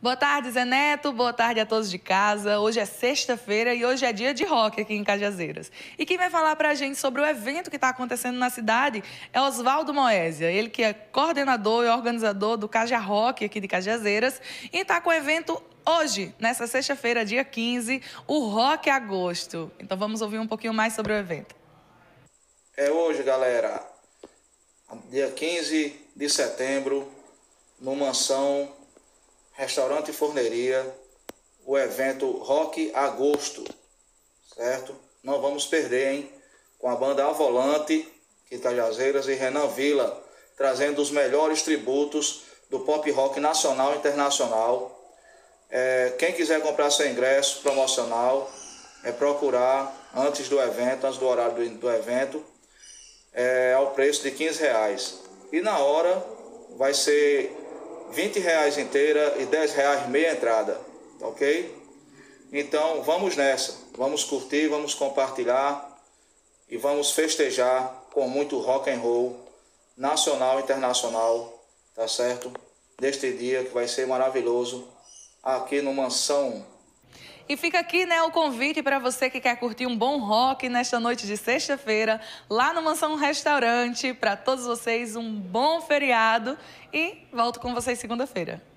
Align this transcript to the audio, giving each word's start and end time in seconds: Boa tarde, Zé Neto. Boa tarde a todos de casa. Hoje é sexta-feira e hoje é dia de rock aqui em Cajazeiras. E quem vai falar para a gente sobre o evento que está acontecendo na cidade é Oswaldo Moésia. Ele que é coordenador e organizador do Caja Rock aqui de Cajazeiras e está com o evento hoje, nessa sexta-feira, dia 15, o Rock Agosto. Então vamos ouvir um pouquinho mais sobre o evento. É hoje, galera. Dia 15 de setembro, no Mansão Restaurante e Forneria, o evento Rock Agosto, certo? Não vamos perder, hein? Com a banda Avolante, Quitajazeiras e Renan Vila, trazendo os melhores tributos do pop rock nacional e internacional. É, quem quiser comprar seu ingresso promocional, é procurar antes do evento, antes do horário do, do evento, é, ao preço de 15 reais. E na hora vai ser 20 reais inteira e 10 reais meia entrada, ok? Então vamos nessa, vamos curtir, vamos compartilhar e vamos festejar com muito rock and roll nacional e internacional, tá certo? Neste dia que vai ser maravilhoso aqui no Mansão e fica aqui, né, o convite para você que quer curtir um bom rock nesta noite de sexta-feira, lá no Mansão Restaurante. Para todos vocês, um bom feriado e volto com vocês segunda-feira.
Boa 0.00 0.14
tarde, 0.14 0.52
Zé 0.52 0.64
Neto. 0.64 1.10
Boa 1.10 1.32
tarde 1.32 1.58
a 1.58 1.66
todos 1.66 1.90
de 1.90 1.98
casa. 1.98 2.60
Hoje 2.60 2.78
é 2.78 2.84
sexta-feira 2.84 3.74
e 3.74 3.84
hoje 3.84 4.06
é 4.06 4.12
dia 4.12 4.32
de 4.32 4.44
rock 4.44 4.80
aqui 4.80 4.94
em 4.94 5.02
Cajazeiras. 5.02 5.72
E 5.98 6.06
quem 6.06 6.16
vai 6.16 6.30
falar 6.30 6.54
para 6.54 6.68
a 6.68 6.74
gente 6.74 6.96
sobre 6.96 7.20
o 7.20 7.26
evento 7.26 7.68
que 7.68 7.74
está 7.74 7.88
acontecendo 7.88 8.38
na 8.38 8.48
cidade 8.48 9.02
é 9.32 9.40
Oswaldo 9.40 9.92
Moésia. 9.92 10.52
Ele 10.52 10.70
que 10.70 10.84
é 10.84 10.92
coordenador 10.92 11.84
e 11.84 11.88
organizador 11.88 12.56
do 12.56 12.68
Caja 12.68 12.96
Rock 12.96 13.44
aqui 13.44 13.58
de 13.58 13.66
Cajazeiras 13.66 14.40
e 14.72 14.78
está 14.78 15.00
com 15.00 15.10
o 15.10 15.12
evento 15.12 15.60
hoje, 15.84 16.32
nessa 16.38 16.68
sexta-feira, 16.68 17.24
dia 17.24 17.44
15, 17.44 18.00
o 18.28 18.46
Rock 18.46 18.88
Agosto. 18.88 19.68
Então 19.80 19.98
vamos 19.98 20.22
ouvir 20.22 20.38
um 20.38 20.46
pouquinho 20.46 20.72
mais 20.72 20.92
sobre 20.92 21.12
o 21.12 21.16
evento. 21.16 21.56
É 22.76 22.88
hoje, 22.88 23.24
galera. 23.24 23.84
Dia 25.10 25.32
15 25.32 26.06
de 26.14 26.30
setembro, 26.30 27.12
no 27.80 27.96
Mansão 27.96 28.78
Restaurante 29.58 30.12
e 30.12 30.14
Forneria, 30.14 30.86
o 31.66 31.76
evento 31.76 32.30
Rock 32.30 32.92
Agosto, 32.94 33.64
certo? 34.54 34.94
Não 35.20 35.40
vamos 35.40 35.66
perder, 35.66 36.14
hein? 36.14 36.32
Com 36.78 36.88
a 36.88 36.94
banda 36.94 37.26
Avolante, 37.26 38.06
Quitajazeiras 38.48 39.26
e 39.26 39.34
Renan 39.34 39.66
Vila, 39.66 40.24
trazendo 40.56 41.02
os 41.02 41.10
melhores 41.10 41.62
tributos 41.62 42.44
do 42.70 42.78
pop 42.80 43.10
rock 43.10 43.40
nacional 43.40 43.94
e 43.94 43.98
internacional. 43.98 44.96
É, 45.68 46.14
quem 46.16 46.32
quiser 46.32 46.62
comprar 46.62 46.92
seu 46.92 47.10
ingresso 47.10 47.60
promocional, 47.60 48.48
é 49.02 49.10
procurar 49.10 50.08
antes 50.14 50.48
do 50.48 50.60
evento, 50.60 51.04
antes 51.04 51.18
do 51.18 51.26
horário 51.26 51.56
do, 51.56 51.78
do 51.78 51.90
evento, 51.90 52.44
é, 53.32 53.74
ao 53.74 53.90
preço 53.90 54.22
de 54.22 54.30
15 54.30 54.60
reais. 54.60 55.18
E 55.50 55.60
na 55.60 55.78
hora 55.78 56.24
vai 56.76 56.94
ser 56.94 57.67
20 58.10 58.38
reais 58.38 58.78
inteira 58.78 59.36
e 59.38 59.46
10 59.46 59.72
reais 59.74 60.08
meia 60.08 60.32
entrada, 60.32 60.80
ok? 61.20 61.76
Então 62.52 63.02
vamos 63.02 63.36
nessa, 63.36 63.76
vamos 63.96 64.24
curtir, 64.24 64.68
vamos 64.68 64.94
compartilhar 64.94 65.98
e 66.68 66.76
vamos 66.76 67.10
festejar 67.10 68.04
com 68.12 68.26
muito 68.28 68.58
rock 68.58 68.90
and 68.90 68.98
roll 68.98 69.36
nacional 69.96 70.58
e 70.58 70.62
internacional, 70.62 71.62
tá 71.94 72.08
certo? 72.08 72.52
Neste 73.00 73.32
dia 73.32 73.64
que 73.64 73.74
vai 73.74 73.86
ser 73.86 74.06
maravilhoso 74.06 74.88
aqui 75.42 75.82
no 75.82 75.92
Mansão 75.92 76.64
e 77.48 77.56
fica 77.56 77.78
aqui, 77.78 78.04
né, 78.04 78.22
o 78.22 78.30
convite 78.30 78.82
para 78.82 78.98
você 78.98 79.30
que 79.30 79.40
quer 79.40 79.56
curtir 79.56 79.86
um 79.86 79.96
bom 79.96 80.18
rock 80.18 80.68
nesta 80.68 81.00
noite 81.00 81.26
de 81.26 81.36
sexta-feira, 81.36 82.20
lá 82.48 82.74
no 82.74 82.82
Mansão 82.82 83.16
Restaurante. 83.16 84.12
Para 84.12 84.36
todos 84.36 84.66
vocês, 84.66 85.16
um 85.16 85.32
bom 85.34 85.80
feriado 85.80 86.58
e 86.92 87.26
volto 87.32 87.58
com 87.58 87.72
vocês 87.72 87.98
segunda-feira. 87.98 88.62